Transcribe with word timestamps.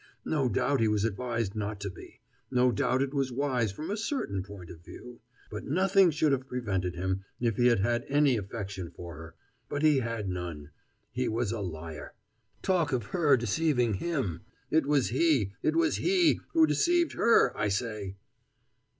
No 0.25 0.49
doubt 0.49 0.79
he 0.81 0.87
was 0.87 1.05
advised 1.05 1.53
not 1.55 1.79
to 1.81 1.89
be 1.91 2.21
no 2.49 2.71
doubt 2.71 3.03
it 3.03 3.13
was 3.13 3.31
wise 3.31 3.71
from 3.71 3.91
a 3.91 3.95
certain 3.95 4.41
point 4.41 4.71
of 4.71 4.83
view. 4.83 5.21
But 5.51 5.65
nothing 5.65 6.09
should 6.09 6.31
have 6.31 6.47
prevented 6.47 6.95
him, 6.95 7.23
if 7.39 7.55
he 7.57 7.67
had 7.67 7.81
had 7.81 8.05
any 8.09 8.35
affection 8.35 8.89
for 8.89 9.13
her. 9.13 9.35
But 9.69 9.83
he 9.83 9.99
had 9.99 10.27
none 10.27 10.71
he 11.11 11.27
was 11.29 11.51
a 11.51 11.59
liar. 11.61 12.15
Talk 12.63 12.91
of 12.93 13.05
her 13.13 13.37
deceiving 13.37 13.93
him! 13.93 14.41
It 14.71 14.87
was 14.87 15.09
he 15.09 15.53
it 15.61 15.75
was 15.75 15.97
he 15.97 16.39
who 16.53 16.65
deceived 16.65 17.13
her, 17.13 17.55
I 17.55 17.67
say!" 17.67 18.15